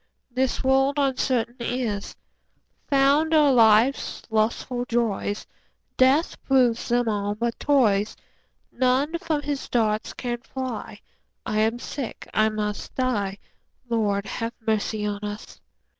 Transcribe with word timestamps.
This 0.31 0.63
world 0.63 0.97
uncertain 0.97 1.57
is: 1.59 2.15
Fond 2.87 3.35
are 3.35 3.53
life's 3.53 4.23
lustful 4.31 4.83
joys, 4.85 5.45
Death 5.95 6.41
proves 6.41 6.87
them 6.87 7.07
all 7.07 7.35
but 7.35 7.59
toys. 7.59 8.15
None 8.71 9.19
from 9.19 9.43
his 9.43 9.69
darts 9.69 10.13
can 10.13 10.39
fly; 10.39 11.01
5 11.45 11.55
I 11.55 11.59
am 11.59 11.77
sick, 11.77 12.27
I 12.33 12.49
must 12.49 12.95
die— 12.95 13.37
Lord, 13.89 14.25
have 14.25 14.53
mercy 14.65 15.05
on 15.05 15.19
us! 15.23 15.59